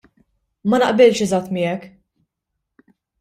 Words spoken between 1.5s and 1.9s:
miegħek.